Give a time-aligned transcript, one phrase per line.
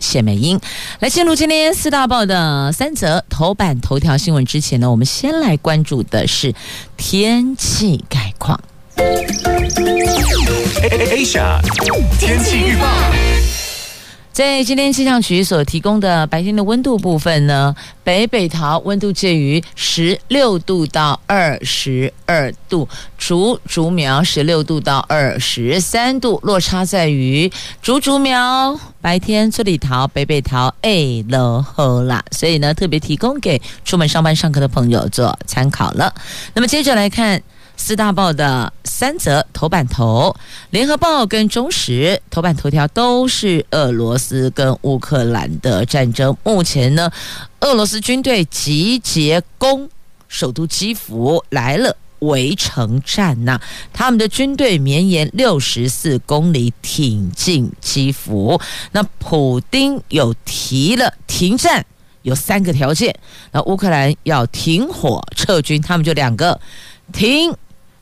[0.00, 0.60] 谢美英。
[1.00, 6.54] 来进入今天四大报的三则头版头条新闻之前呢，我们先来关注的是
[6.96, 8.60] 天气概况。
[10.80, 11.60] Asia
[12.18, 13.67] 天气预报。
[14.38, 17.74] 在今天气象局所提供的白天的温度部分呢，
[18.04, 22.88] 北北桃温度介于十六度到二十二度，
[23.18, 27.50] 竹竹苗十六度到二十三度，落差在于
[27.82, 36.14] 竹竹苗白天这里桃北北桃哎了呵啦，所以呢特别提供给出门上班上课的朋友做参考了。
[36.54, 37.42] 那么接着来看。
[37.80, 40.36] 四大报的三则头版头，
[40.70, 46.36] 联合报跟中时头版头条都是俄罗斯跟乌克兰的战争。
[46.44, 47.10] 目前呢，
[47.60, 49.88] 俄罗斯军队集结攻
[50.26, 53.58] 首都基辅来了围城战呐，
[53.92, 58.60] 他们的军队绵延六十四公里挺进基辅。
[58.92, 61.86] 那普丁有提了停战，
[62.22, 63.18] 有三个条件。
[63.52, 66.60] 那乌克兰要停火撤军，他们就两个
[67.12, 67.54] 停。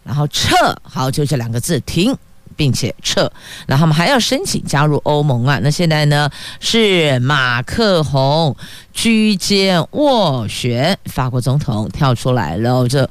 [0.06, 0.54] 然后撤，
[0.84, 2.16] 好，就这两个字，停，
[2.54, 3.28] 并且撤。
[3.66, 5.58] 那他们还要申请加入欧盟啊。
[5.60, 8.56] 那现在呢，是马克宏
[8.92, 12.86] 居间斡旋，法国总统跳出来了。
[12.86, 13.10] 这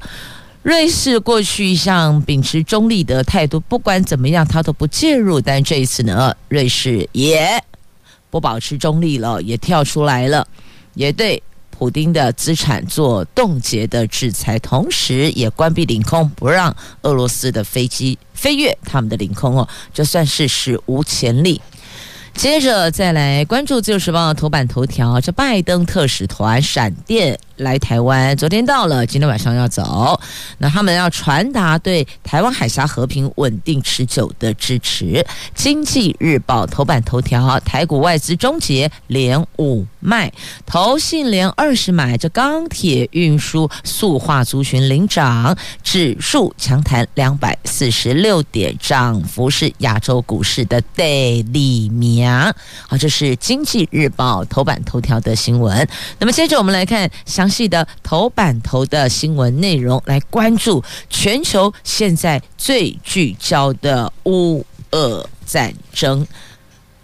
[0.62, 5.38] 瑞士过去一向秉持中立的态度，不管怎么样，他都不介入。
[5.38, 7.62] 但这一次呢，瑞士也
[8.30, 10.48] 不保持中立了，也跳出来了，
[10.94, 11.42] 也对。
[11.78, 21.60] 普丁的资产做冻结的制裁，同时也关闭领空，不让俄罗斯的飞机飞越他们的领空哦，这算是史无前例。
[22.34, 27.38] 接着再来关注《自由时报》头版头条，这拜登特使团闪电。
[27.56, 30.18] 来台湾，昨天到了，今天晚上要走。
[30.58, 35.24] 那他们要传达对台湾海峡和平稳定持久的支持。
[35.54, 40.32] 经济日报头版头条：台股外资终结连五卖，
[40.64, 42.16] 投信连二十买。
[42.16, 52.26] 这钢铁运输塑化族群领涨，指数强弹两百四十六点，涨幅是亚洲股市的第二名。
[52.88, 55.86] 好，这是经济日报头版头条的新闻。
[56.18, 66.26] 那么接着我们来看详详细的头版头的新闻内容，来关注全球现在最聚焦的乌俄战争。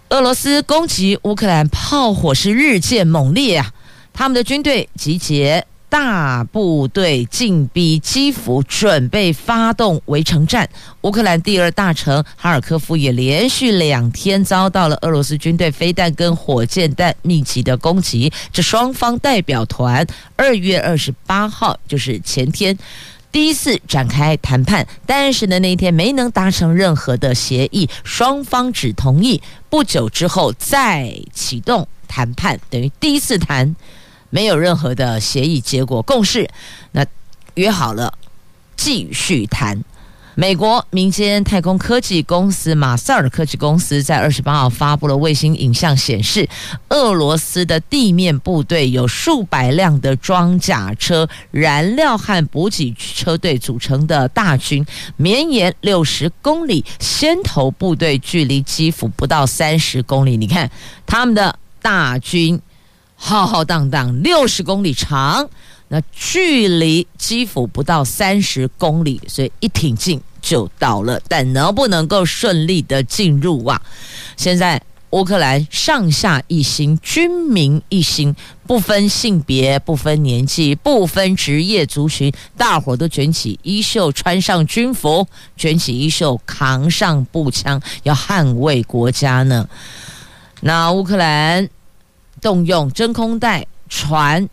[0.09, 3.71] 俄罗斯攻击乌克兰，炮火是日渐猛烈啊！
[4.11, 5.65] 他们的军队集结。
[5.93, 10.67] 大部队进逼基辅，准备发动围城战。
[11.01, 18.33] 乌克兰第二大城哈尔科夫也连续两天遭到了俄罗斯军队飞弹跟火箭弹密集的攻击。
[18.51, 20.03] 这双方代表团
[20.35, 22.75] 二月二十八号，就是前天，
[23.31, 29.39] 第一次展开谈判，但是呢，那天没能达成任何的协议，双方只同意
[29.69, 33.75] 不久之后再启动谈判，等于第一次谈。
[34.33, 36.49] 没有任何的协议结果共识，
[36.93, 37.05] 那
[37.53, 38.11] 约好了
[38.75, 39.83] 继续谈。
[40.33, 46.49] 美国民间太空科技公司马塞尔科技公司在二十八号发布了卫星影像，显示
[46.89, 54.83] 俄罗斯的地面部队有数百辆的装甲车、燃料和补给车队组成的大军，
[55.15, 60.35] 绵延六十公里，先头部队距离基辅不到三十公里。
[60.35, 60.71] 你看
[61.05, 62.59] 他们的大军。
[63.25, 65.49] 浩浩荡荡六十公里长，
[65.87, 71.21] 那距离基辅不到三十公里，所以一挺进就到了。
[71.29, 73.81] 但能不能够顺利的进入啊？
[74.35, 74.79] 现在
[75.11, 78.35] 乌克兰上下一心，军民一心，
[78.67, 85.25] 不分性别，不分年纪，不分职业族群，大伙都卷起衣袖，穿上军服，
[85.55, 89.65] 卷起衣袖，扛上步枪，要捍卫国家呢。
[90.59, 91.69] 那乌克兰。
[92.43, 94.47] 动用真空带传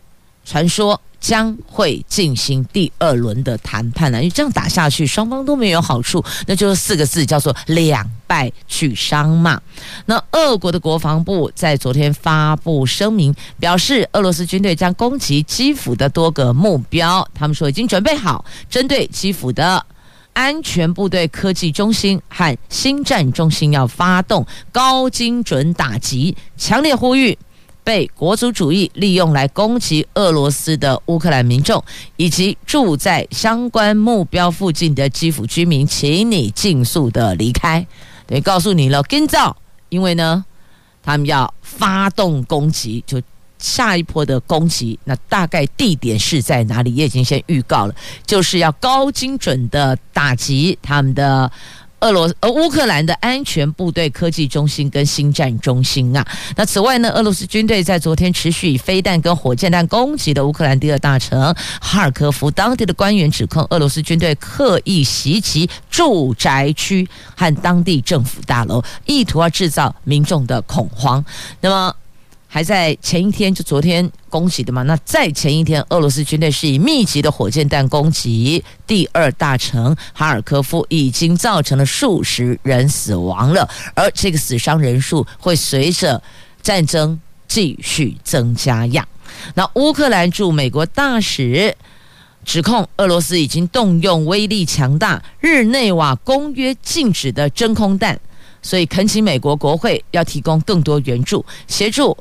[0.45, 9.61] 传说将会进行第二轮的谈判了，因为这样打下去，双方都没有好处，那就是四个字，叫做两败俱伤嘛。
[10.07, 19.85] 那俄国的国防部在昨天发布声明，表示俄罗斯军队将攻击基辅的多个目标，他们说已经准备好针对基辅的
[20.33, 27.37] 安全部队科技中心和新战中心要发动高精准打击，强烈呼吁。
[27.83, 31.83] 被国族主义利用来攻击俄罗斯的乌克兰民众
[32.15, 37.85] 以及住在相关目标附近的基辅居民，请你尽速的离开。
[38.27, 39.55] 对，告诉你了，跟照，
[39.89, 40.45] 因为呢，
[41.01, 43.21] 他们要发动攻击，就
[43.57, 44.97] 下一波的攻击。
[45.05, 46.93] 那大概地点是在哪里？
[46.95, 47.95] 也已经先预告了，
[48.25, 51.51] 就是要高精准的打击他们的。
[52.01, 61.39] 俄罗呃乌克兰的安全部队科技中心跟星战中心啊，那此外呢，俄罗斯军队在昨天持续以飞弹跟火箭弹攻击的乌克兰第二大城
[61.79, 71.23] 哈尔科夫，当地的官员指控俄罗斯军队刻意袭击住宅区和当地政府大楼，意图要制造民众的恐慌。
[71.61, 71.95] 那么。
[72.53, 74.83] 还在前一天，就昨天攻击的嘛。
[74.83, 83.65] 那在前一天，俄罗斯军队是以密集的火箭弹攻击第二大城哈尔科夫，已经造成了数十人死亡了，
[83.95, 86.21] 而这个死伤人数会随着
[86.61, 87.17] 战争
[87.47, 89.07] 继续增加呀。
[89.53, 91.73] 那乌克兰驻美国大使
[92.43, 98.19] 指控俄罗斯已经动用威力强大、日内瓦公约禁止的真空弹，
[98.61, 102.17] 所以恳请美国国会要提供更多援助，协助。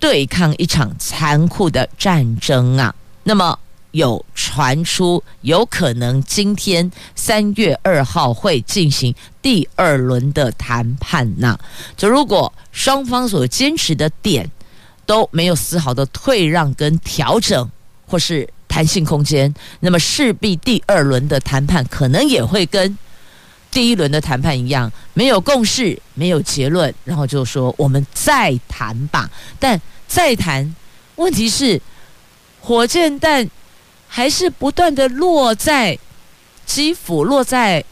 [0.00, 2.92] 对抗一场残酷的战争啊！
[3.22, 3.56] 那么
[3.92, 11.58] 有传出有可能今天三月二号会进行第二轮的谈判呐、
[11.96, 14.50] 就如果双方所坚持的点
[15.04, 17.68] 都没有丝毫的退让跟调整，
[18.06, 22.96] 或是弹性空间，那么势必第二轮的谈判可能也会跟
[23.70, 29.30] 第一轮的谈判一样，没有共识，没有结论，然后就说我们再谈吧。
[29.58, 30.74] 但再谈，
[31.14, 31.80] 问题是
[32.60, 33.48] 火箭弹
[34.08, 35.96] 还是不断的落在
[36.66, 37.84] 基辅，落在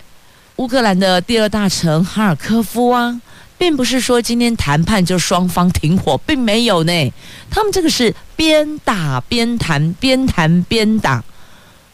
[0.57, 3.21] 乌克兰的第二大城哈尔科夫啊，
[3.57, 7.13] 并不是说今天谈判就双方停火，并没有呢。
[7.49, 11.23] 他们这个是边打边谈，边谈边打，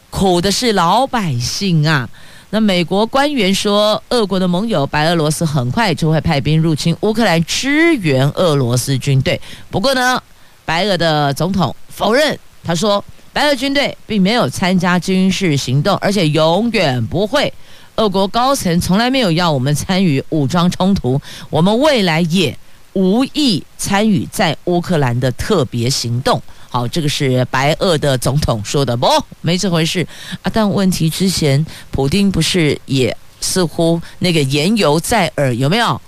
[0.09, 2.09] 苦的是老百姓啊。
[2.55, 9.41] 那美国官员说，俄国的盟友白俄罗斯很快就会派兵入侵乌克兰支援俄罗斯军队。
[9.69, 10.23] 不过呢，
[10.63, 13.03] 白俄的总统否认，他说
[13.33, 17.53] 白俄军队并没有参加军事行动，而且永远不会。
[17.97, 22.57] 俄国高层从来没有要我们参与武装冲突，我们未来也
[22.93, 26.41] 无意参与在乌克兰的特别行动。
[26.75, 29.07] 好，这个是白俄的总统说的，不，
[29.39, 30.05] 没这回事
[30.41, 30.51] 啊。
[30.53, 36.01] 但问题之前，普丁不是也似乎那个言犹在耳，有没有？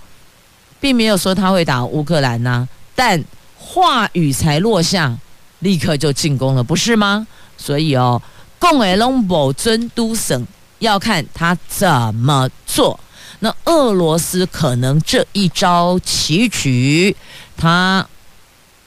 [0.78, 3.24] 并没有说他会打乌克兰呐、但
[3.56, 5.16] 话语才落下，
[5.60, 7.26] 立刻就进攻了，不是吗？
[7.56, 8.20] 所以哦，
[8.58, 10.46] 共诶龙博尊都省
[10.80, 13.00] 要看他怎么做。
[13.38, 17.16] 那俄罗斯可能这一招棋局，
[17.56, 18.06] 他。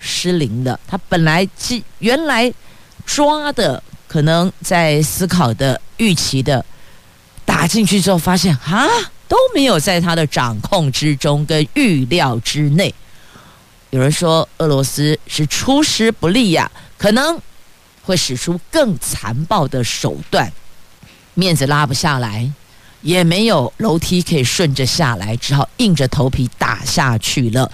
[0.02, 1.48] 失灵的，他本来
[2.00, 2.52] 原来
[3.06, 6.66] 抓的，可能在思考的、预期的，
[7.46, 8.88] 打进去之后发现啊，
[9.28, 12.94] 都没有在他的掌控之中跟预料之内。
[13.92, 17.40] 有人说俄罗斯是出师不利呀，可能
[18.04, 20.52] 会使出更残暴的手段，
[21.36, 22.52] 面子拉不下来，
[23.02, 27.72] 也没有楼梯可以顺着下来，只好硬着头皮打下去了。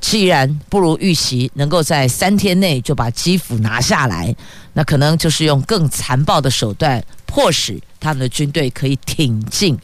[0.00, 4.34] 既然不如预期，能够在三天内就把基辅拿下来，
[4.72, 9.78] 那可能就是用更残暴的手段，迫使他们的军队可以挺进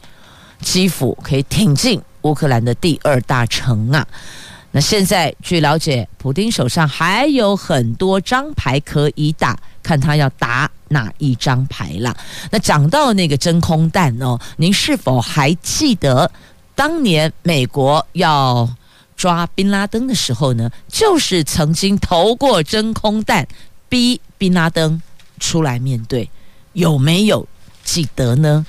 [0.61, 4.07] 基辅，可以挺进乌克兰的第二大城啊。
[4.71, 12.15] 那现在据了解，普丁手上还有很多张牌可以打，看他要打哪一张牌了。
[12.51, 16.29] 那讲到那个真空弹哦，您是否还记得
[16.73, 18.69] 当年美国要
[19.15, 23.47] 抓宾拉登的时候呢，就是曾经投过真空弹，
[23.87, 25.01] 逼宾拉登
[25.39, 26.29] 出来面对，
[26.73, 27.47] 有没有
[27.83, 28.65] 记得呢？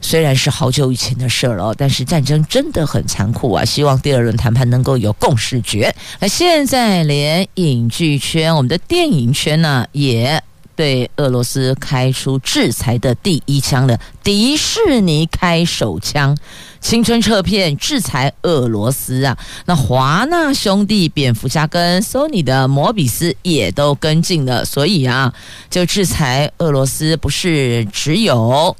[0.00, 3.64] 虽然是好久以前的事了，但是战争真的很残酷啊！
[3.64, 5.94] 希望第二轮谈判能够有共识决。
[6.20, 10.42] 那现在连影剧圈，我们的电影圈呢，也。
[10.76, 16.36] 对俄罗斯开出制裁的第一枪了，迪士尼开手枪，
[16.80, 19.38] 青春撤片制裁俄罗斯啊！
[19.66, 25.32] 那华纳兄弟、蝙蝠侠跟索尼的摩比斯也都跟进了，所以啊，
[25.70, 28.76] 就制裁俄罗斯不是只有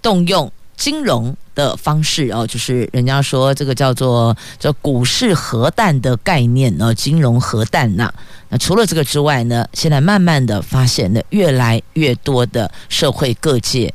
[0.00, 8.12] 动用金融的方式哦，就是人家说这个叫做叫股市核弹的概念呢，金融核弹呐。
[8.48, 13.92] 那除了这个之外呢，现在慢慢的发现了越来越多的社会各界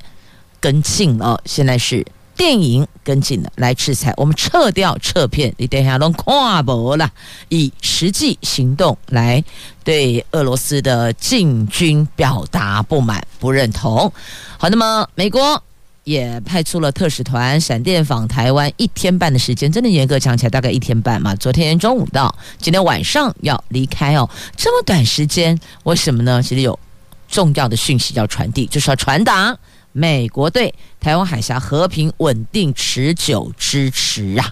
[0.59, 7.11] 跟进哦，现在是电影跟进了，来制裁我们，撤掉撤片，你等一下弄跨博了，
[7.49, 9.43] 以实际行动来
[9.83, 14.11] 对俄罗斯的进军表达不满、不认同。
[14.57, 15.61] 好，那么美国
[16.09, 21.35] 也派出了特使团，闪电访台湾一天半的时间，真的严格讲起来大概一天半嘛。
[21.35, 26.41] 昨天中午到，今天晚上要离开哦，这么短时间，为什么呢？
[26.41, 26.79] 其实有
[27.27, 29.55] 重要的讯息要传递，就是要传达。
[29.91, 34.51] 美国对台湾海峡和平稳定持久支持啊，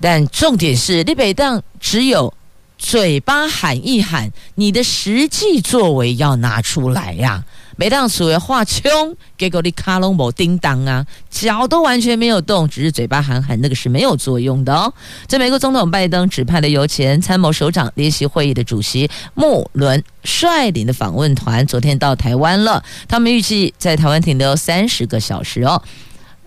[0.00, 2.34] 但重点是，你北当只有
[2.80, 7.44] 嘴巴喊一喊，你的实际作为要拿出来呀、
[7.76, 14.92] 每当所谓话穷，结果你卡拢无叮当啊，脚都完全没有动，只是嘴巴喊喊，那个是没有作用的哦。
[15.26, 22.82] 在美国总统拜登指派的由前参谋首长联席会议的主席穆伦率领的访问团，昨天到台湾了。
[23.06, 25.82] 他们预计在台湾停留三十个小时哦。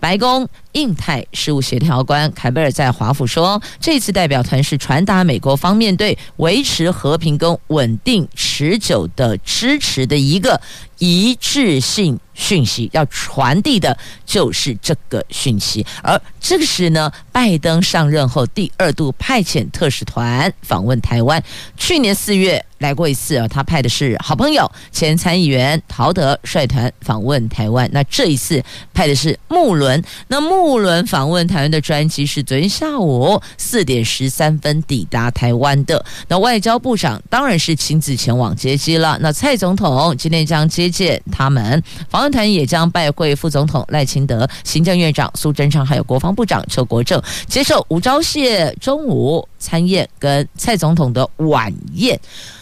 [0.00, 10.60] 白宫印太事务协调官凯贝尔在华府说，这次代表团是传达美国方面对维持和平跟稳定持久的支持的一个
[10.98, 15.84] 一致性讯息，要传递的就是这个讯息。
[16.02, 21.42] 而这个是呢，拜登上任后第二度派遣特使团访问台湾，
[21.76, 22.64] 去年四月。
[22.78, 27.88] 来过一次啊，他派的是好朋友前参议员陶德率团访问台湾。
[27.94, 28.62] 那这一次
[28.92, 30.04] 派的是穆伦。
[30.28, 36.04] 那穆伦访问台湾的专机是昨天下午四点十三分抵达台湾的。
[36.28, 39.18] 那外交部长当然是亲自前往接机了。
[39.20, 52.18] 那蔡总统今天将接见他们，访问团也将拜会副总统赖清德、行政院长苏贞昌，还有国防部长邱国正，接受吴钊燮中午参宴跟蔡总统的晚宴。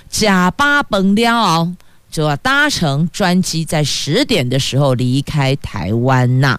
[0.09, 1.73] 假巴崩了，
[2.12, 6.57] 就要搭乘专机在十点的时候离开台湾呐。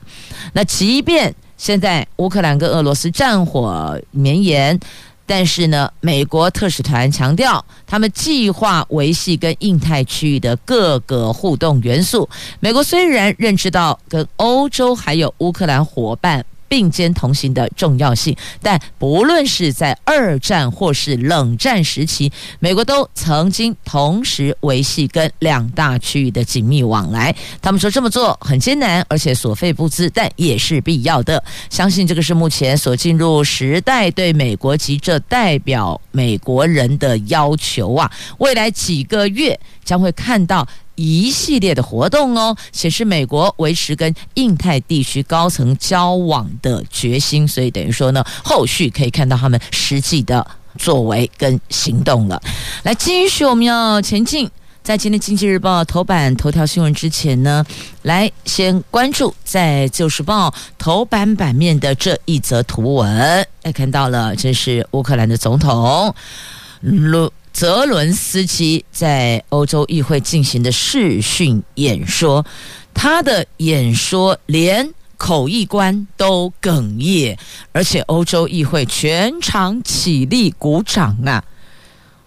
[0.52, 4.78] 那即便现在乌克兰跟俄罗斯战火绵延，
[5.26, 12.28] 但是呢，美国特使团强调，他们计划维系跟印太区域的各个互动元素。
[12.60, 16.44] 美国虽然认知到跟欧洲还有乌克兰伙伴。
[16.74, 27.36] 并肩同行的重要性，但不论是在二战或是冷战时期，美国都曾经同时维系跟两大区域的紧密往来。
[27.62, 31.44] 他们说这么做很艰难，而且所费不貲，但也是必要的。
[31.70, 38.12] 相信这个是目前所进入时代对美国及这代表美国人的要求啊。
[38.40, 40.68] 未来几个月将会看到。
[40.96, 50.46] 一系列的活动哦，显示美国维持跟印太地区高层交往的决心，所以等于说呢，后续可以看到他们实际的
[50.78, 52.42] 作为跟行动了。
[52.84, 54.50] 来，继续我们要前进，
[54.84, 57.66] 在今天《经济日报》头版头条新闻之前呢，
[58.02, 66.14] 来先关注在《旧时报》头版版面的这一则图文，来看到了，这是乌克兰的总统
[66.84, 67.32] 卢。
[67.54, 72.44] 泽伦斯基在欧洲议会进行的视讯演说，
[72.96, 77.38] 他的演说连口译官都哽咽，
[77.72, 81.46] 而且欧洲议会全场起立鼓掌啊！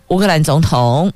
[0.09, 1.13] 乌克兰总统。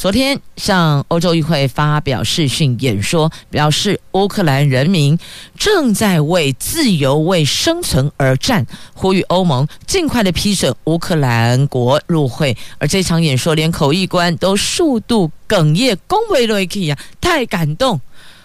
[0.00, 5.18] 昨天向欧洲议会发表视讯演说，表示乌克兰人民
[5.58, 12.56] 正在为自由、为生存而战，呼吁欧盟尽快的批准乌克兰国入会。
[12.78, 18.00] 而这场演说连口译官都数度哽咽，恭维瑞克呀，太感动，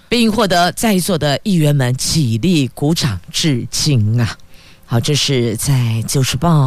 [0.09, 4.37] 并获得在座的议员们起立鼓掌致敬啊！
[4.85, 5.73] 好，这是在
[6.05, 6.65] 《旧时报》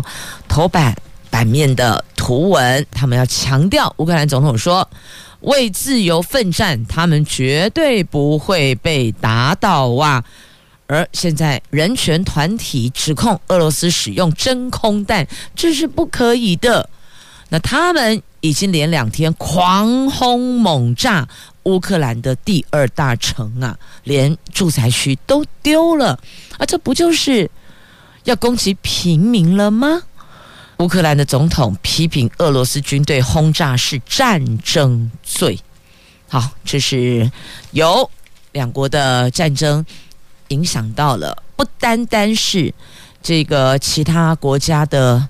[0.49, 0.97] 头版。
[1.30, 4.87] 版面的图文，他们要强调，乌克兰总统说
[5.41, 10.23] ：“为自由奋战，他们绝对不会被打倒啊！”
[10.89, 16.91] 而现在，人权团体指控俄罗斯使用真空弹，这是不可以的。
[17.49, 21.27] 那他们已经连两天狂轰猛炸
[21.63, 26.21] 乌克兰的第二大城啊，连住宅区都丢了，
[26.59, 27.51] 啊，这不就是
[28.25, 30.03] 要攻击平民了吗？
[30.79, 35.59] 乌克兰的总统批评俄罗斯军队轰炸是战争罪。
[36.29, 37.29] 好，这是
[37.73, 38.09] 由
[38.53, 39.85] 两国的战争
[40.49, 42.73] 影响到了，不单单是
[43.21, 45.27] 这个其他国家的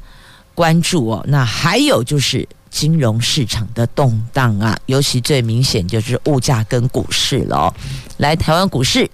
[0.55, 7.73] 关注哦，那还有就是金融市场的动荡啊，尤其最明显就是物价跟股市了。
[8.19, 9.05] 来，台湾股市，《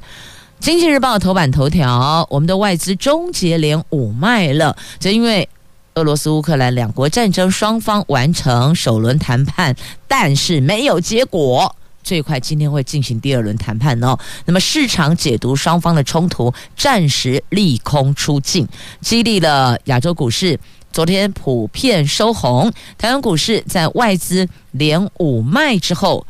[0.59, 5.49] 经济日报》头版头条，我们的外资终结连五卖了，就因为。
[5.97, 9.77] 俄罗斯、乌克兰两国战争双方完成首轮谈判，
[10.09, 14.19] 但是没有结果，最快今天会进行第二轮谈判哦。
[14.45, 18.67] 那么市场解读双方的冲突暂时利空出尽，
[19.01, 20.59] 激励了亚洲股市。
[20.91, 26.27] 昨天普遍收红，台湾股市在外资连五卖之后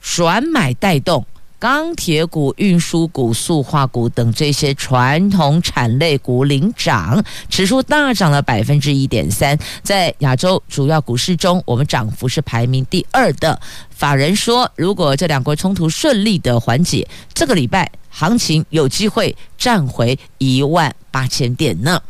[0.00, 1.24] 转买带动。
[1.58, 9.58] 钢铁股、运输股、塑化股等这些传统产类股领涨，指数大涨了百分之一点三。
[9.82, 13.58] 在亚洲主要股市中，我们涨幅是排名第二的。
[13.90, 17.90] 法人说，如果这两国冲突顺利的缓解，这个礼拜。
[18.08, 22.02] 行情有机会站回一万八千点呢。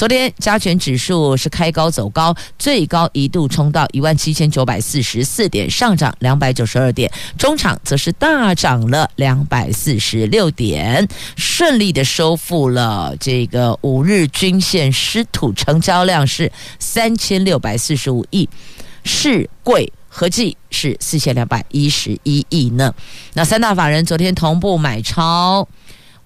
[0.00, 7.12] 昨天加权指数是开高走高，最高一度冲到一万七千九百四十四点，上涨两百九十二点。
[7.36, 18.48] 中场则是大涨了两百四十六点，顺利的收复了这个五日均线失土，成交量是三千六百四十五亿，
[19.04, 19.92] 是贵。
[20.12, 22.92] 合计是四千两百一十一亿呢。
[23.34, 25.68] 那三大法人昨天同步买超，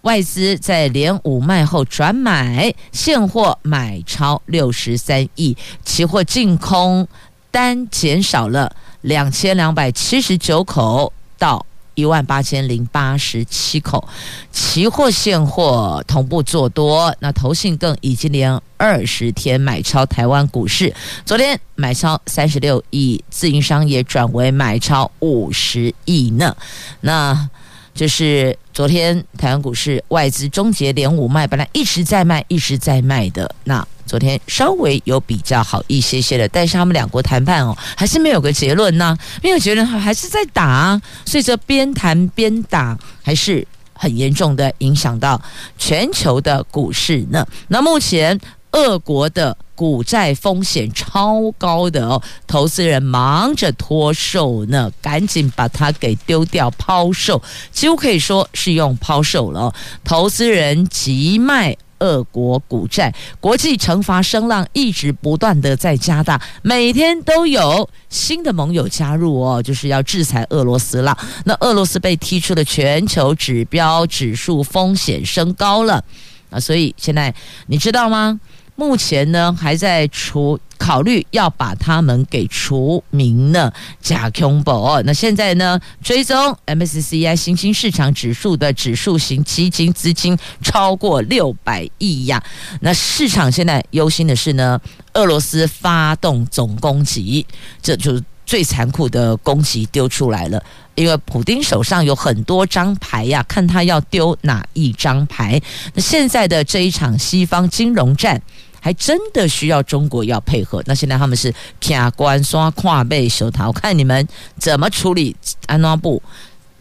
[0.05, 7.07] 外资在连五卖后转买，现货买超六十三亿，期货净空
[7.51, 11.67] 单减少了两千两百七十九口到。
[11.97, 14.09] 一万八千零八十七口，
[14.51, 20.93] 期货现货同步做多，那投信更已经连二十天买超台湾股市，
[21.25, 26.57] 昨天买超三十六亿，自营商也转为买超五十亿呢，
[27.03, 27.49] 那
[27.95, 33.87] 就是昨天台湾股市外资终结连五卖，本来一直在卖，一直在卖的那。
[34.05, 45.41] 昨天稍微有比较好一些些的，但是他们两国谈判哦，还是没有个结论呢，没有结论，还是在打啊，所以这边谈边打，还是很严重的影响到
[45.79, 47.47] 全球的股市呢。
[47.69, 48.39] 那目前
[48.73, 61.77] 俄国的股债风险超高的哦，投资人忙着脱售呢，赶紧把它给丢掉抛售，几乎可以说是用抛售了哦，投资人急卖。
[62.01, 71.17] 俄国股债，国际惩罚声浪一直不断的在加大，每天都有新的盟友加入哦，就是要制裁俄罗斯了。
[71.45, 76.05] 那俄罗斯被踢出的全球指标指数，风险升高了
[76.51, 77.35] 啊，所以现在
[77.69, 78.39] 你知道吗？
[78.77, 85.01] 目前呢，还在除考虑要把他们给除名呢，假恐怖。
[85.05, 92.43] 那现在呢，追踪 MSCI 新兴市场指数的指数型基金资金超过六百亿呀。
[92.81, 94.81] 那市场现在忧心的是呢，
[95.13, 97.47] 俄罗斯发动总攻击，
[97.81, 100.61] 这就是最残酷的攻击丢出来了。
[100.97, 105.61] 因为普丁手上有很多张牌呀，看他要丢哪一张牌。
[105.95, 108.43] 那现在的这一场西方金融战。
[108.85, 110.83] 还真的需要中国要配合。
[110.85, 115.35] 那现在他们是卡关刷跨背手套，看你们怎么处理。
[115.65, 116.23] 安装布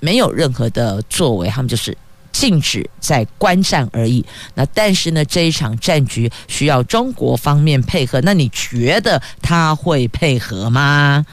[0.01, 1.97] 没有任何的作为，他们就是
[2.33, 4.25] 禁止在观战而已。
[4.53, 8.19] 那但是呢，这一场战局需要中国方面配合。
[8.19, 11.25] 那你觉得他会配合吗？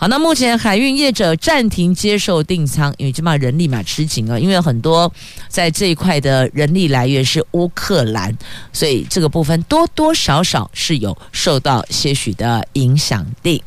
[0.00, 5.12] 好，那目前海运业者暂停接受订舱，因为起码人力嘛吃紧啊，因为很多
[5.48, 8.32] 在这一块的人力来源是乌克兰，
[8.72, 13.60] 所以这个部分多多少少是有受到些许的影响的。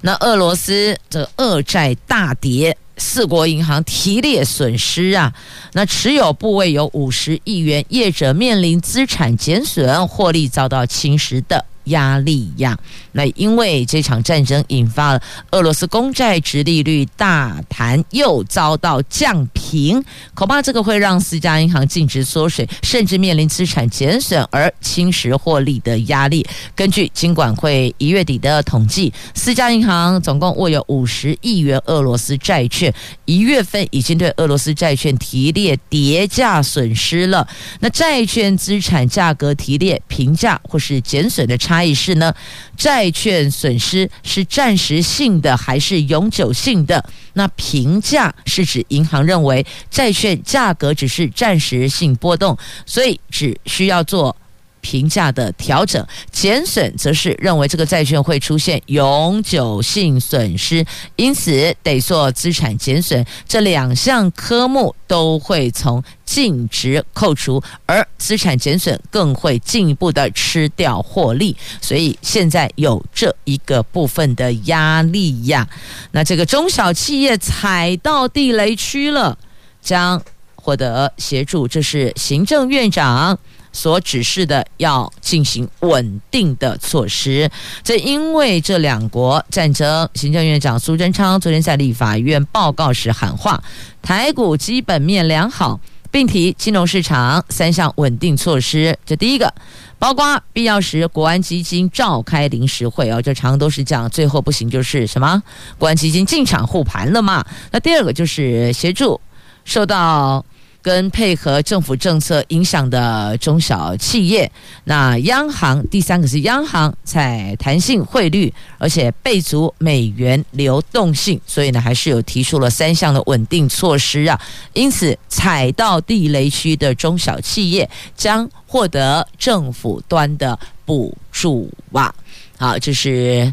[0.00, 5.34] 那俄罗斯这俄债大跌，四国银行提列损失啊，
[5.74, 11.62] 那持有部位有五十亿元，业者面临资产减损，获利遭到侵蚀的。
[11.84, 12.78] 压力呀，
[13.12, 20.02] 那因为这场战争引发了俄罗斯公债殖利率大弹，又遭到降平，
[20.34, 26.46] 恐怕这个会让四家银行净值缩水，甚至面临资产减损而侵蚀获利的压力。
[26.74, 32.92] 根据金管会一月底的统计，四家银行总共握有五十亿元俄罗斯债券，
[33.26, 37.46] 一月份已经对俄罗斯债券提列跌价损失了。
[37.80, 41.73] 那债券资产价格提列评价或是减损的差。
[41.74, 42.32] 差异是呢，
[42.76, 47.04] 债券损失是暂时性的还是永久性的？
[47.32, 52.56] 那评价是指银行认为债券价格只是暂时性波动，
[52.86, 54.36] 所以只需要做。
[54.84, 60.84] 评价的调整，减损则是认为这个债券会出现永久性损失，
[61.16, 63.24] 因此得做资产减损。
[63.48, 71.56] 这两项科目都会从净值扣除，而资产减损更会进一步的吃掉获利。
[71.80, 75.66] 所以现在有这一个部分的压力呀。
[76.12, 79.38] 那这个中小企业踩到地雷区了，
[79.80, 80.22] 将
[80.56, 81.66] 获得协助。
[81.66, 83.38] 这是行政院长。
[83.74, 87.50] 所指示的要进行稳定的措施。
[87.82, 93.62] 这因为这两国战争，行政院长苏贞昌昨天在立法院报告时喊话，
[94.00, 95.78] 台股基本面良好，
[96.10, 98.96] 并提金融市场三项稳定措施。
[99.04, 99.52] 这第一个。
[99.96, 104.10] 包括必要时，国安基金召开临时会哦，这常都是这样。
[104.10, 105.42] 最后不行就是什么？
[105.78, 107.42] 国安基金进场护盘了嘛？
[107.70, 109.18] 那第二个就是协助
[109.64, 110.44] 受到。
[110.84, 114.52] 跟配合政府政策影响的中小企业，
[114.84, 124.38] 那央行第三个是央行采弹性汇率，而且备足美元流动性，所以呢还是有提出了三项的稳定措施啊。
[124.74, 132.14] 因此，踩到地雷区的中小企业将获得政府端的补助哇。
[132.58, 133.50] 好，这是。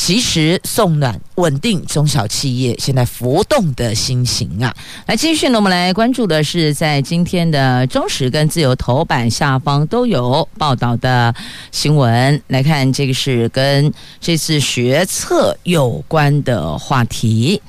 [0.00, 4.74] 其实送暖稳定中小企业现在浮动的心情啊，
[5.06, 11.34] 来继续呢，我们来关注的是在今天的中时跟自由头版下方都有报道的
[11.72, 12.40] 新闻。
[12.46, 17.60] 来看这个是跟这次学测有关的话题。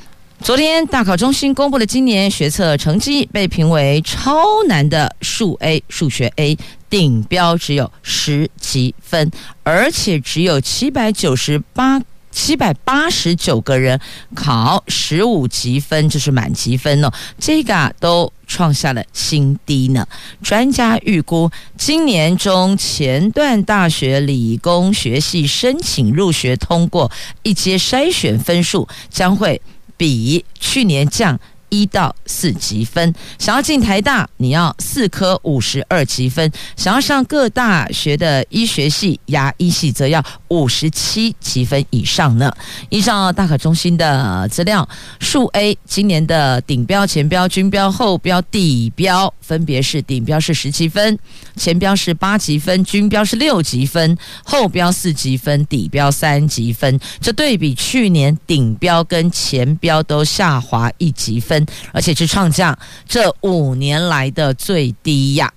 [0.42, 6.58] 昨天大考中心公布了今年学测成绩，被评为超难的数 A 数学 A，
[6.90, 9.30] 顶标只有十几分，
[9.64, 12.00] 而且只有七百九十八。
[12.32, 14.00] 七百八十九个人
[14.36, 20.08] 考十五级分，就是满级分哦，这个啊都创下了新低呢。
[20.42, 27.12] 专家预估，今年中前段大学理工学系申请入学通过
[27.44, 29.62] 一阶筛选分数将会
[29.98, 31.40] 比去年降。
[31.70, 42.52] 一到四级分，想要进台大，你要四科五十二级分；想要上各大学的医学系、牙医系，则要五十七级分以上呢。
[42.90, 44.88] 依照大考中心的资料，
[45.20, 51.18] 数 A 今年的顶标、前标、均标、后标、底标分别是：顶标是十级分，
[51.56, 57.00] 前标是八级分，均标是六级分，后标四级分，底标三级分。
[57.22, 61.59] 这对比去年顶标跟前标都下滑一级分。
[61.94, 65.52] 而且是创下这五年来的最低呀。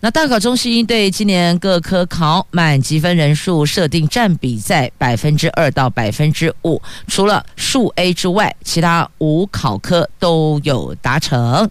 [0.00, 11.68] 那大考中心对今年各科考满级分人数设定占比在百分之二到百分之五，除了数 A 之外，其他五考科都有达成。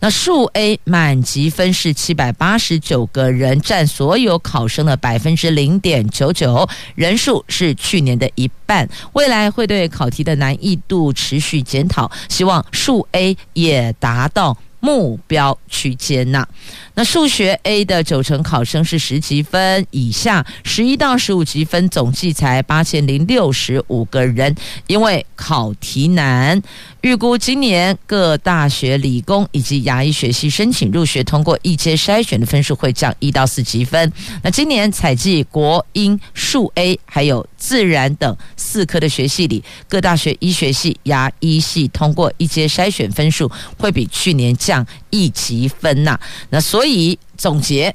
[0.00, 8.88] 那数 A 满级分是七百八十九个人，占所有考生的百分之零点九九，人数是去年的一半。
[9.12, 14.56] 未来会对考题的难易度持续检讨，希望数 A 也达到。
[14.80, 16.46] 目标区间呐，
[16.94, 24.54] 那数学 A 的九成考生是十级分以下，十一到十五级分总计才八千零六十五个人，
[24.86, 26.60] 因为考题难。
[27.08, 34.12] 预估今年各大学理工以及牙医学系申请入学通过一阶筛选的分数会降一到四级分。
[34.42, 46.20] 那今年采计国英数 A 还有自然等四科的学系里，各大学医学系、牙医系通过一阶筛选分数会比去年降一级分呐。
[46.50, 47.94] 那所以总结。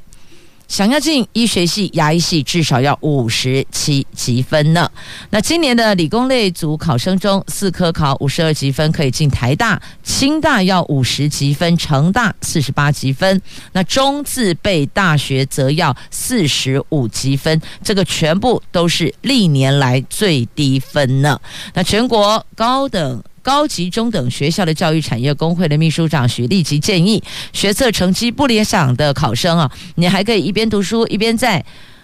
[0.67, 4.89] 想要进医学系、牙医系，至少要五十七级分呢。
[5.29, 13.39] 那今年的理工类组考生中，四科考五十二级分可以进台大，清大要五十级分，成大四十八级分，
[13.73, 21.39] 那中自备大学则要四十五级分，这个全部都是历年来最低分呢。
[21.73, 23.23] 那全国高等。
[23.43, 31.63] 高级中等学校的教育产业工会的秘书长许立吉建议，学测成绩不理想的考生啊，你还可以一边读书一边在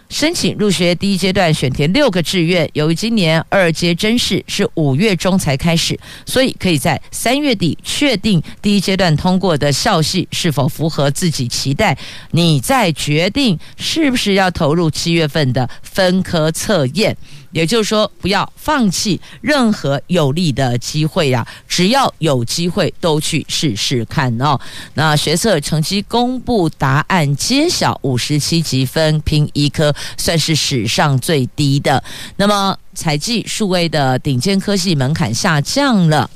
[0.09, 0.93] 申请入学。
[0.95, 11.97] 第一阶段选填六个志愿，由于今年二阶甄试是五月中才开始，所以可以在三月底确定第一阶段通过的校系是否符合自己期待，
[12.31, 17.15] 你再决定是不是要投入七月份的分科测验。
[17.51, 21.47] 也就是说，不要放弃任何有利的机会呀！
[21.67, 24.59] 只要有机会，都去试试看哦。
[24.93, 32.03] 那学测成绩公布，答案揭晓，五十七级分拼一科，算是史上最低的。
[32.37, 36.29] 那么，采集数位的顶尖科技门槛下降了，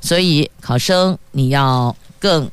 [0.00, 2.50] 所以考生你要更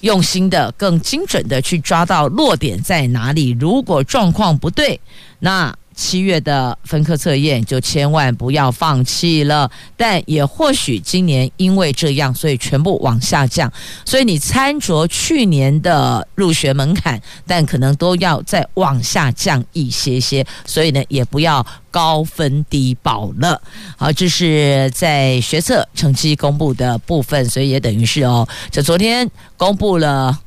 [0.00, 3.50] 用心的、更精准的去抓到落点在哪里。
[3.50, 5.00] 如果状况不对，
[5.38, 13.72] 那七月的分科测验就千万不要放弃了，但也或许今年因为这样，所以全部往下降，
[14.04, 23.60] 所以你参照去年的入学门槛，但可能都要再往下降一些些，所以呢，也不要高分低保了。
[23.96, 30.38] 好，这是在学测成绩公布的部分，所以也等于是哦，就昨天公布了。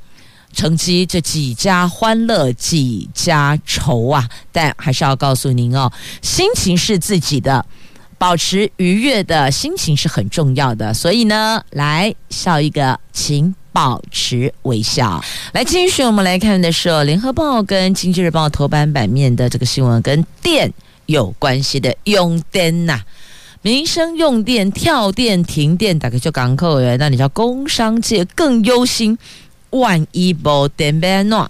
[0.55, 4.27] 成绩这几家欢乐几家愁啊！
[4.53, 5.91] 但还是要告诉您哦，
[6.21, 7.63] 心情是自己的，
[8.17, 10.93] 保持愉悦的心情是很重要的。
[10.93, 15.21] 所以呢，来笑一个，请保持微笑。
[15.51, 20.71] 来，继续我们来看的是《联合报》跟《经济日报》头版版面的这个新闻，跟电
[21.05, 23.01] 有关系的用电呐、
[23.61, 29.17] 民生用电跳电停电，大概就港口诶，那你叫工商界更忧心，
[29.79, 31.49] 万一无电变怎？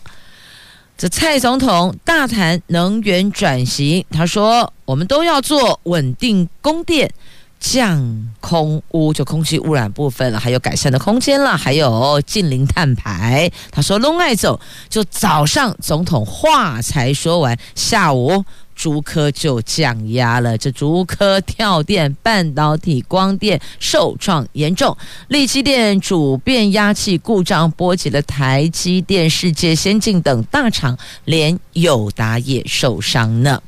[0.98, 7.12] 这蔡总统大谈能源转型，他说我们都要做稳定供电、
[7.60, 13.52] 降空污，就空气污染部分了，还有改善的空间了，还有近零碳排。
[13.72, 14.58] 他说拢爱走，
[14.88, 18.46] 就早上总统话才说完，下午。
[18.76, 24.96] 竹科就降压了，这竹科跳电、半导体、光电受创严重，
[25.30, 33.62] 力积电主变压器故障波及了台积电、世界先进等大厂，连友达也受伤呢。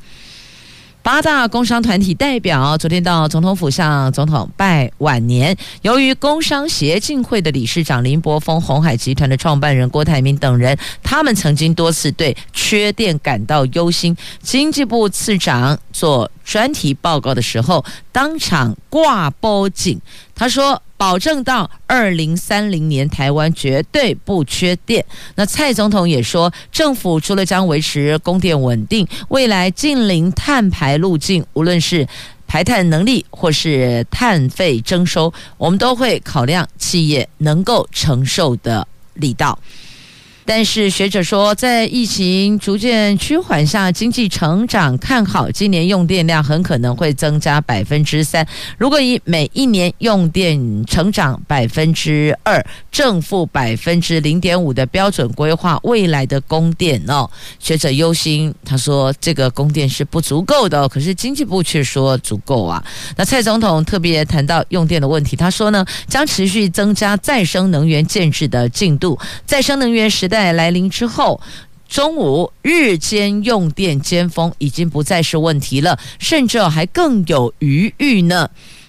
[1.08, 5.56] 八大工商团体代表昨天到总统府向总统拜晚年。
[5.82, 14.18] 由于工商协进会的理事长林柏峰、鸿海集团的创办人郭台铭等人，他们曾经多次对缺电感到忧心。
[14.42, 19.98] 经济部次长做专题报告的时候，当场挂报警。
[20.38, 20.82] 他说。
[21.00, 25.06] 保证到二零三零年，台湾绝对不缺电。
[25.36, 32.08] 那蔡总统也说，政府除了将维持供电稳定，未来近零碳排路径，无论是
[32.48, 39.60] 排碳能力或是碳费征收，我们都会考量企业能够承受的力道。
[40.48, 48.48] 但是学者说，在疫情逐渐趋缓下，经济成长看好，今年用电量很可能会增加百分之三。
[48.78, 57.30] 如果以每一年用电成长百分之二，正负百分之零点五的标准规划未来的供电哦，
[57.60, 62.82] 学者忧心，他说这个供电是不足够的，可是经济部却说足够啊。
[63.18, 70.37] 那蔡总统特别谈到用电的问题，他说呢，将持续增加再生能源建置的进度，再生能源时代。
[70.38, 71.42] 在来临之后，
[71.90, 78.48] 中午日间用电尖峰已经不再是问题了，甚至还更有余裕呢。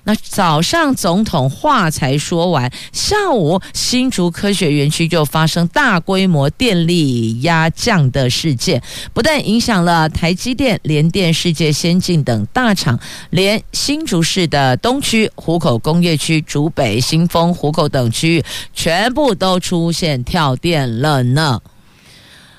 [0.08, 21.60] 那早上总统话才说完，下午新竹科学园区就发生大规模电力压降的事件，不但影响了台积电、联电、世界先进等大厂，连新竹市的东区、湖口工业区、竹北、新丰、湖口等区域，全部都出现跳电了呢。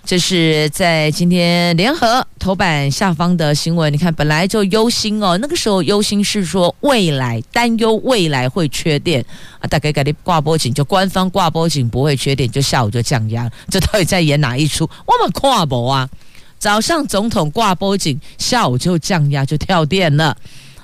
[0.06, 3.94] 这是在今天联合头版下方的新闻。
[3.94, 9.24] 你看，本来就忧心哦，那个时候忧心是说未来担忧未来会缺电
[9.60, 13.50] 啊，大概给你挂波警，就官方挂波警不会缺电，就下午就降压。
[13.70, 14.90] 这到底在演哪一出？
[15.06, 16.10] 我们看不啊？
[16.58, 20.36] 早上总统挂波警，下午就降压，就跳电了。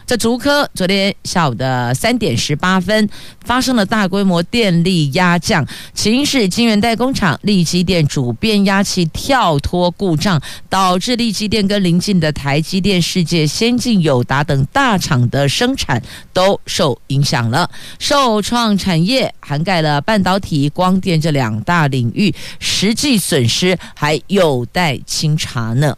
[0.05, 3.09] 在竹科，昨天下午的三点十八分
[3.43, 5.65] 发生了大规模电力压降，
[5.95, 10.39] 起因是晶圆代工厂力积电主变压器跳脱故障，
[10.69, 15.99] 导致力积电跟邻近的台积电、世界先进、友达等大厂的生产
[16.31, 17.67] 都受影响了。
[17.97, 25.97] 受创产业涵盖了半导体、光电这两大领域，实际损失还有待清查呢。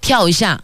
[0.00, 0.62] 跳一下。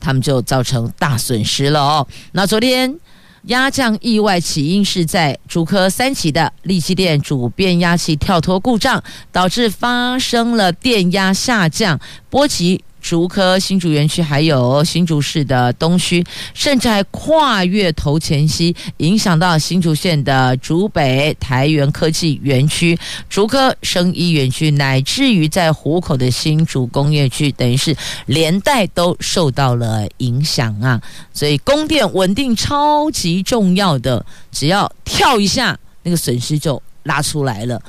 [0.00, 2.06] 他们就造成大损失了哦。
[2.32, 2.98] 那昨天
[3.44, 12.82] 压降意外起因是在主科三期的力积电主变压器跳脱故障，导致发生了电压下降，波及。
[13.00, 31.00] 竹科新竹园区，还有新竹市的东区，甚至还跨越头前溪，影响到新竹县的竹北台元科技园区、竹科生医园区，乃至于在湖口的新竹工业区，等于是连带都受到了影响啊！
[31.32, 37.80] 所以供电稳定超级重要的，只要跳一下，那个损失就拉出来了。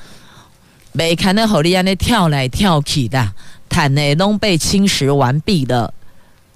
[0.92, 3.32] 没看到好利安那跳来跳去的。
[3.72, 5.94] 坦内都被侵蚀完毕了，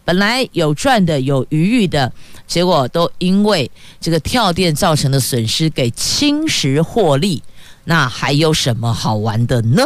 [0.05, 2.13] 本来有赚的、有余裕的，
[2.47, 7.43] 结果都因为这个跳电造成的损失给侵蚀获利，
[7.85, 9.83] 那还有什么好玩的呢？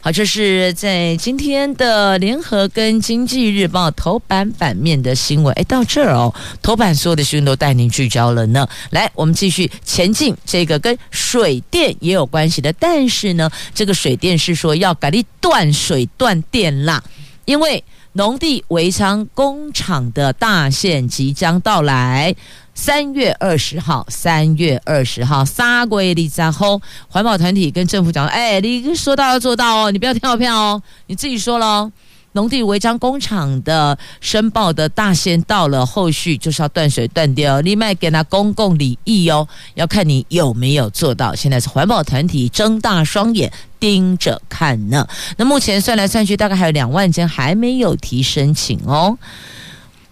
[0.00, 5.52] 好，这是在今天的联合跟经济日报头版版面的新闻。
[5.54, 6.32] 哎，到这儿哦，
[6.62, 8.66] 头版所有的新闻都带您聚焦了呢。
[8.90, 17.02] 来，我们继续前进，这个跟水电也有关系的，但是呢，这个水电是说要改立断水断电啦，
[17.44, 17.82] 因为
[18.12, 22.34] 农地围墙工厂的大限即将到来。
[22.80, 31.90] 三月二十号，三月二十号，三月二十号，环保团体跟政府讲，哎，你说到要做到哦，你不要跳票哦，你自己说喽。
[32.32, 41.34] 农地违章工厂的申报的大限到了，后续就是要断水断电哦，另外给他公共利益哦，要看你有没有做到。
[41.34, 45.04] 现在是环保团体睁大双眼盯着看呢。
[45.36, 49.18] 那目前算来算去，大概还有两万间还没有提申请哦。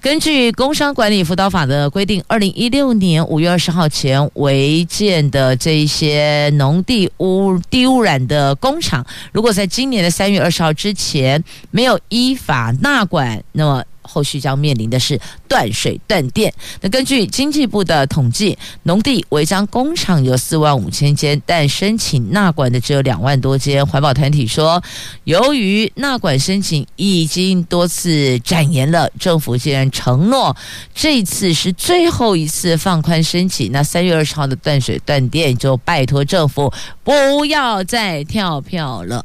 [0.06, 11.42] 根据工商管理辅导法的规定，二零一六年五月二十号前违建的这一些农地污地污染的工厂，如果在今年的三月二十号之前
[11.72, 13.82] 没有依法纳管，那么。
[14.06, 16.52] 后续将面临的是断水断电。
[16.80, 23.86] 那根据经济部的统计，农地违章工厂有四万五千间，但申请纳管的只有两万多间。
[23.86, 24.82] 环保团体说，
[25.24, 30.56] 由于纳管申请已经多次展延了，政府既然承诺
[30.94, 39.24] 这次是最后一次放宽申请，那三月二十号的断水断电就拜托政府不要再跳票了。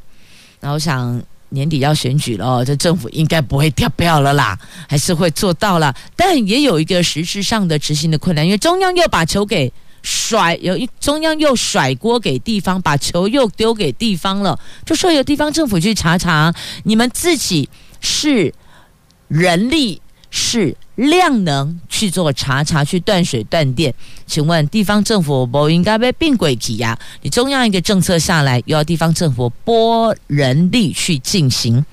[0.60, 1.22] 那我想。
[1.52, 4.58] 年底要选举了，这政府应该不会掉票了啦，
[4.90, 18.54] 还是会做到了，但也有一个实质上的执行的困难，因为中央又把球给甩，有一中央又甩锅给地方，把球又丢给地方了，就说有地方政府去查查，你们自己是
[19.28, 20.76] 人力是。
[21.10, 23.94] 量能去做查查，去断水断电，
[24.28, 26.98] 请问地方政府不应该被并轨挤压？
[27.22, 31.84] 你中央一个政策下来，又要地方政府拨人力去进行。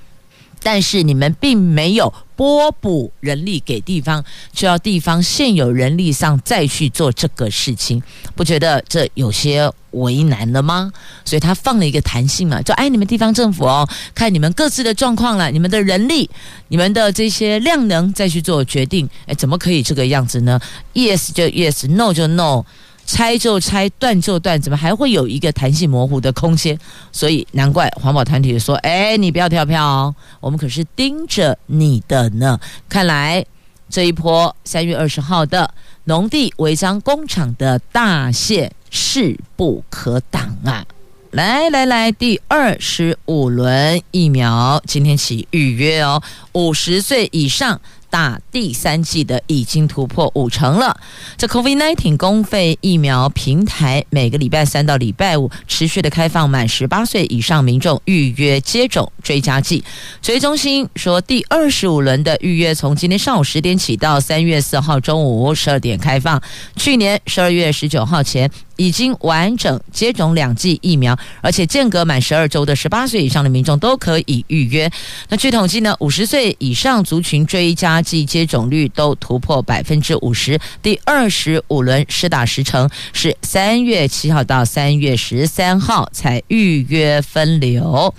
[0.62, 8.00] 但是你们并没有拨补人力给地方，就要地方现有人力上再去做这个事情，
[8.36, 10.92] 不觉得这有些为难了吗？
[11.24, 16.30] 所以他放了一个弹性嘛，就哎，你们地方政府哦，看你们各自的状况了，你们的人力、
[16.68, 19.10] 你们的这些量能再去做决定。
[19.26, 20.60] 哎，怎么可以这个样子呢
[20.94, 22.64] ？Yes 就 Yes，No 就 No。
[23.10, 26.78] 拆就拆，断就断，怎么还会有一个弹性模糊的空间？
[27.10, 33.42] 所以难怪环保团体说：“哎，你不要跳票哦，我们可是盯着你的呢。”看来
[33.88, 35.72] 这一波三月二十号的
[36.04, 40.84] 农地违章工厂的大限势不可挡啊！
[41.30, 47.80] 来来来，第二十五轮疫苗今天起预约哦，五十岁以上。
[48.10, 50.98] 打第三剂的已经突破五成了。
[51.36, 59.84] 这 COVID-19 公费疫苗平台每个礼拜三到礼拜五持续的开放，满十八岁以上民众预约接种追加剂。
[60.22, 66.42] 指挥中心说，第二十五轮的预约从今天上午十点起到三月四号中午十二点开放。
[66.76, 68.50] 去年十二月十九号前。
[68.78, 74.90] 已经完整接种两剂疫苗，而且间隔满十二周的十八岁以上的民众都可以预约。
[75.28, 80.58] 那据统计呢，五十岁以上族群追加剂接种率都突破百分之五十。
[80.80, 88.14] 第二十五轮施打时程是三月七号到三月十三号才预约分流。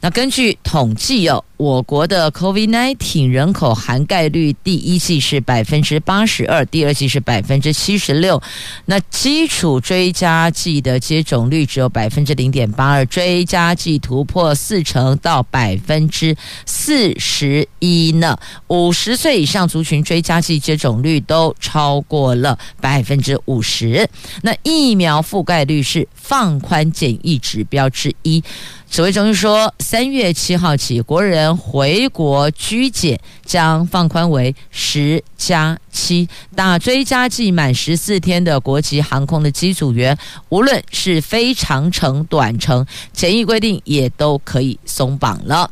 [0.00, 8.42] 那根据统计哦，我国的 COVID-19 人口涵盖率，第一季是百分之八十二，第二季是百分之七十六。
[8.86, 16.36] 那基础追加剂的接种率只有百分之零点八二，追加剂突破四成到百分之
[16.66, 18.36] 四十一呢。
[18.66, 24.08] 五十岁以上族群追加剂接种率都超过了百分之五十。
[24.42, 28.42] 那疫苗覆盖率是放宽检疫指标之一。
[28.90, 40.16] 指挥中心说，三月七号起，国人回国居检将放宽为十加七，打追加剂满十四天的国际航空的机组员，
[40.48, 45.70] 无论是非常程、短程，检疫规定也都可以松绑了。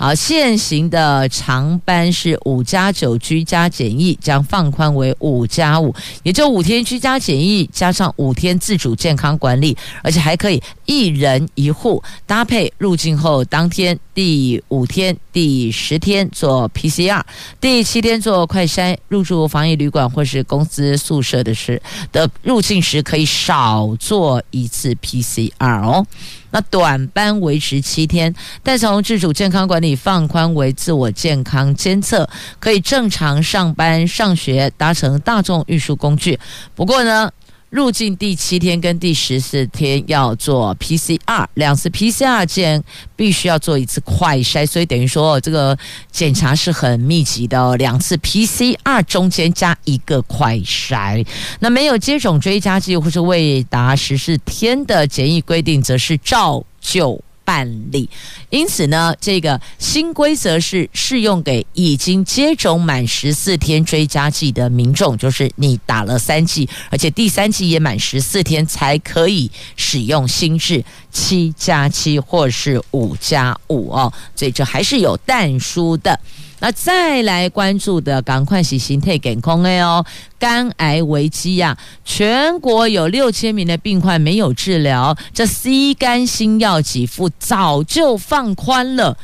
[0.00, 17.20] 好，现行的长班是五加九居家检疫，将放宽为五加五，也就五天居家检疫加上五天自主健康管理，而且还可以一人一户搭配入境后当天第五天、第十天做 PCR，
[17.60, 18.96] 第七天做快筛。
[19.08, 21.82] 入住防疫旅馆或是公司宿舍的时
[22.12, 26.06] 的入境时，可以少做一次 PCR 哦。
[26.50, 36.38] 那短班维持七天，但从自主健康管理放宽为自我健康监测，可以正常上班、上学，搭乘大众运输工具。
[36.74, 37.30] 不过呢，
[37.70, 42.82] 入境第七天跟第十四天要做 PCR，两次 PCR 间
[43.14, 45.76] 必须要做一次快筛，所以等于说这个
[46.10, 51.26] 检查是很密集的哦，两次 PCR 中间加一个快筛。
[51.60, 58.06] 那没有接种追加剂或是未达十四天的检疫规定，则是照旧办理。
[58.50, 74.12] 因此呢，这个新规则是适用给已经接种满十四天追加剂的民众，就是你打了三剂，而且第三剂也满十四天才可以使用新制七加七或是五加五哦。
[74.36, 76.20] 所以这还是有但书的。
[76.60, 80.04] 那再来关注的，赶快洗心肺给空 A 哦，
[80.38, 89.16] 肝癌危机呀、啊，全国有六千名的病患没有治疗，这 C 肝新药给付早就放宽了。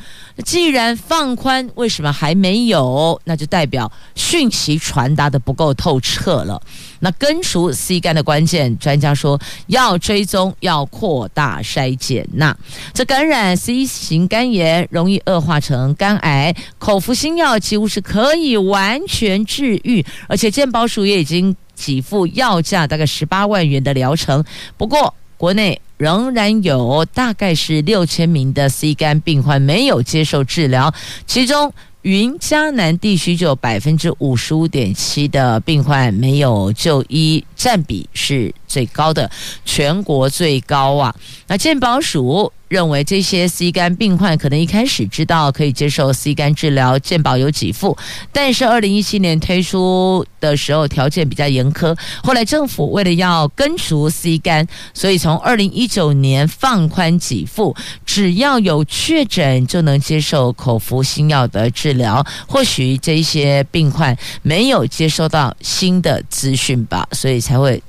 [0.43, 3.19] 既然放宽，为什么还没有？
[3.23, 6.61] 那就代表讯息传达的不够透彻了。
[7.05, 12.27] 那根除 C 肝的关键，专家说要追踪，要扩大筛检。
[12.33, 12.57] 那
[12.95, 24.43] 这感染 C 型肝炎容易恶化成肝癌，口服新药几乎是可以完全治愈，而且健保署也已经给付药价大概十八万元的疗程。
[24.75, 25.79] 不过国内。
[25.97, 30.93] 仍然有大概是六千名的 C 肝病患没有接受治疗，
[31.25, 31.71] 其中
[32.05, 39.29] 云嘉南地区就有百分之五十五点七的病患没有就医，占比是最高的，
[39.63, 41.15] 全国最高啊！
[41.47, 42.51] 那健保署。
[42.67, 47.95] 认为这些 C 肝病患可能一开始知道可以接受 C 肝治疗，健保有给付，
[48.31, 62.25] 但是二零一七年推出的时候条件比较严苛，后来政府为了要根除 C 肝，所以从二零一九年放宽给付，只要有确诊就能接受口服新药的治疗。
[62.47, 67.81] 或许这些病患没有接收到新的资讯吧，所以才会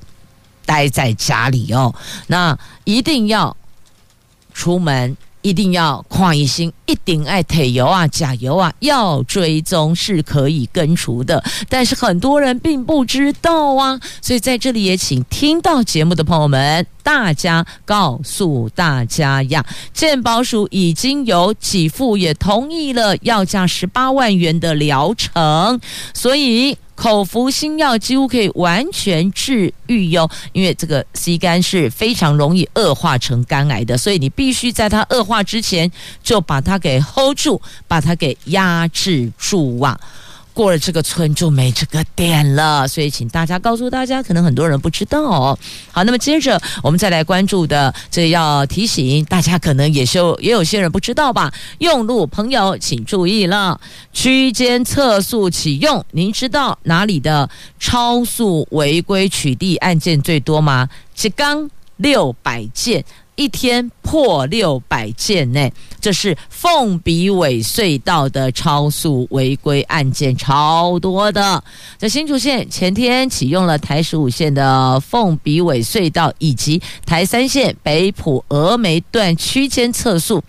[0.67, 1.95] 待在家里哦。
[2.27, 3.57] 那一定要。
[4.59, 11.45] 出门一定要看医生，一定爱提油啊、甲油啊，要追踪是可以根除的。
[11.69, 19.63] 但是很多人并不知道啊，所以在这里也请听到节目的朋友们，大家告诉大家呀，
[19.93, 25.79] 健保署已经有几副，也同意了要价十八万元的疗程，
[26.15, 26.79] 所以。
[26.97, 35.89] 口服新药几乎可以完全治愈哟，因为这个 C 肝是非常容易恶化成肝癌的，所以你必须在它恶化之前
[36.23, 40.01] 就把它给 hold 住，把它给压制住啊。
[40.57, 45.59] 过了这个村就没这个店了，所以请大家告诉大家，可能很多人不知道哦。
[45.93, 51.53] 好，那么接着我们再来关注的，这要提醒大家，可能也就也有些人不知道吧。
[51.81, 53.79] 用路朋友请注意了，
[54.15, 60.89] 区间测速启用，您知道哪里的超速违规取缔案件最多吗？
[61.23, 63.05] 一天六百件。
[63.37, 65.71] 一天破六百件呢，
[66.01, 71.63] 这是凤鼻尾隧道的超速违规案件超多的。
[71.99, 80.43] 在新竹县前天启用了台十五线的凤鼻尾隧道，以及台三线北浦峨眉段区间测速。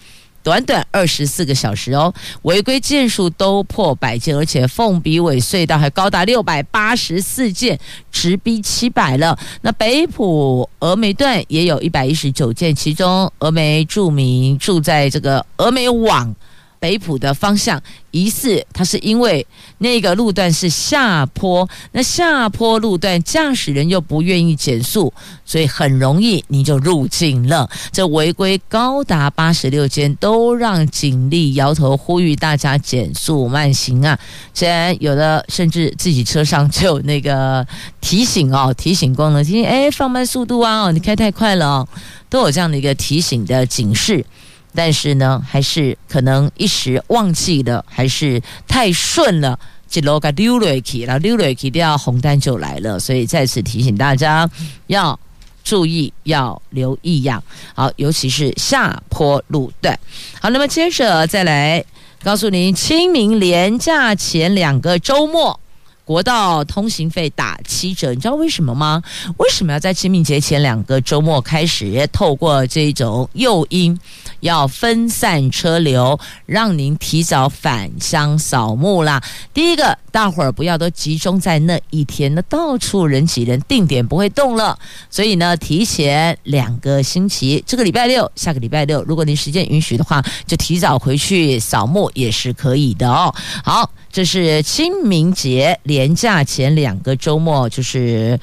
[0.47, 7.77] 短短二十四个小时哦，违规件数都破百件，而且凤鼻尾隧道还高达六百八十四件，
[8.13, 9.37] 直逼七百了。
[9.63, 16.33] 那北埔峨眉段也有一百一十九件，其中峨眉著名住在这个峨眉网。
[16.79, 19.45] 北埔的方向，疑似它是因为
[19.79, 25.13] 那个路段是下坡，那下坡路段驾驶人又不愿意减速，
[25.45, 27.69] 所以很容易你就入境了。
[27.91, 34.17] 这违规高达八十六间，都让警力摇头呼吁大家减速慢行啊！
[34.53, 37.65] 虽然有的甚至自己车上就有那个
[38.01, 41.87] 提醒哦，提醒功能，提醒哎放慢速度啊，你开太快了哦，
[42.29, 44.25] 都有这样的一个提醒的警示。
[44.73, 49.59] 但是呢，还是可能一时忘记了，还是太顺了，
[49.91, 52.99] 一路个溜落去，然后溜落去，掉红单就来了。
[52.99, 54.49] 所以再次提醒大家
[54.87, 55.19] 要
[55.63, 57.41] 注意，要留意呀。
[57.73, 59.97] 好，尤其是下坡路段。
[60.39, 61.83] 好，那么接着再来
[62.23, 65.59] 告诉您，清明连假前两个周末。
[66.07, 69.03] 国道通行费打七折，你知道为什么吗？
[69.35, 73.99] 为什么要在清明节前两个周末开始透过这种诱因，
[74.39, 79.21] 要分散车流，让您提早返乡扫墓啦？
[79.53, 84.79] 第一个，大伙儿不要都集中在那一天，那到处人挤人，定点不会动了。
[85.09, 93.35] 所以呢，提前两个星期，这个礼拜六、下个礼拜六，如果您时间允许的话，就提早回去扫墓也是可以的哦。
[93.61, 93.91] 好。
[94.17, 98.39] 这是清明节连假前两个周末，就是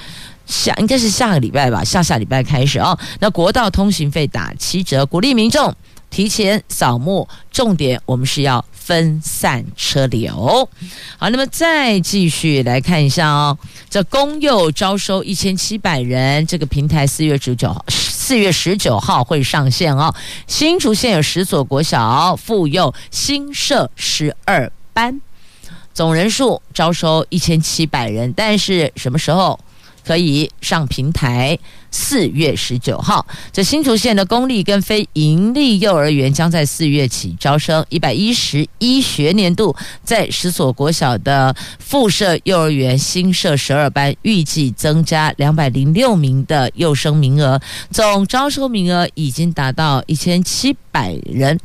[0.47, 2.97] 下应该是下个礼拜吧，下下礼拜开始哦。
[3.19, 5.75] 那国道通行费打七折，鼓励民众
[6.11, 7.29] 提前扫墓。
[7.51, 10.69] 重点我们是要分散车流。
[11.19, 13.59] 好，那么再继续来看一下哦，
[13.91, 17.85] 这公幼招收一千七百人，这个平台四月十九。
[17.89, 20.15] 四月十九号会上线哦。
[20.47, 25.21] 新竹县有十所国小妇幼新设十二班，
[25.95, 29.59] 总人数招收一千七百人，但是什么时候
[30.05, 31.59] 可以上平台？
[31.97, 37.87] 四月十九号，这新竹县的公立跟非营利幼儿园将在四月起招生。
[37.89, 47.61] 一百一十一学年度，在十所国小的附设幼儿园新设十二班，预计增加两百零六名的幼生名额，
[47.93, 51.57] 总招收名额已经达到一千七百人。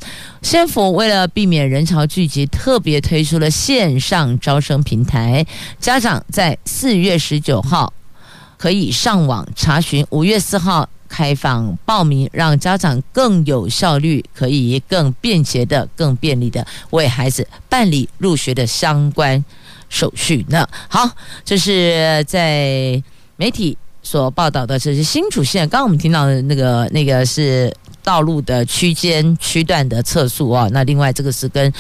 [0.44, 5.44] 县府为了避免人潮聚集，特别推出了线上招生平台，
[5.80, 7.92] 家长在四月十九号。
[8.60, 19.44] 可以上网查询，五月四号开放报名，让家长更有效率，可以更便捷的、更便利的为孩子办理入学的相关
[19.88, 20.68] 手续呢。
[20.90, 21.10] 好，
[21.46, 23.02] 这是在
[23.38, 25.68] 媒体所报道的，这是新主线。
[25.70, 27.74] 刚刚我们听到的那个那个是
[28.10, 30.68] 道路的区间区段的测速哦。
[30.74, 31.72] 那另外这个是跟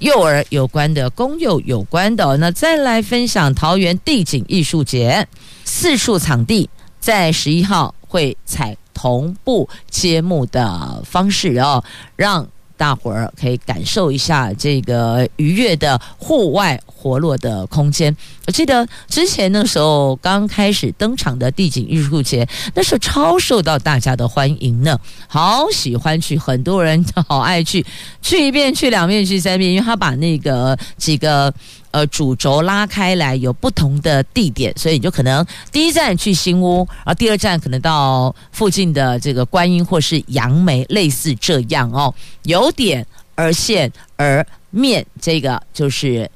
[0.00, 2.36] 幼儿有关的、公幼有关的。
[2.36, 5.26] 那再来分享桃园地景艺术节。
[5.64, 6.68] 四处场地
[7.00, 11.82] 在十一号会采同步揭幕的方式哦，
[12.16, 12.46] 让
[12.78, 18.16] 大伙儿可以感受一下这个愉悦的户外活络的空间。
[18.46, 27.84] 我记得之前那时候刚开始登场的地景艺术节，那时候超受到大家的欢迎呢，好喜欢去，很多人好爱去，
[28.22, 31.52] 去一遍、去两遍、去三遍，因为他把那个几个。
[31.90, 42.14] 呃，主轴拉开来有不同的地点，所以你就可能第一站去新屋，然后第二站可能到附近的这个观音或是杨梅，类似这样哦。
[42.42, 46.30] 由点而线而面，这个就是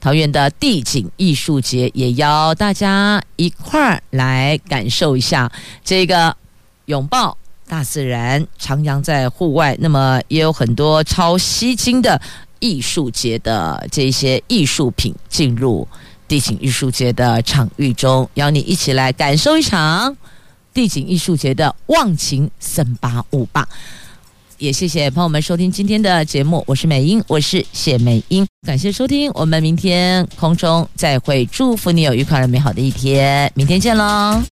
[0.00, 5.50] 桃园的地景艺术节，也邀大家一块儿来感受一下
[5.84, 6.34] 这个
[6.86, 7.36] 拥抱
[7.68, 9.76] 大自然，徜徉在户外。
[9.78, 12.18] 那么也有很多超吸睛的。
[12.58, 15.86] 艺术节的这些艺术品进入
[16.28, 20.16] 地景艺术节的场域中，邀你一起来感受一场
[20.74, 23.68] 地景艺术节的忘情森巴舞吧！
[24.58, 34.46] 也谢谢朋友们收听今天的节目，我是美英，我是谢美英，感谢收听，我们明天空中再会，祝福你有愉快而美好的一天，明天见喽！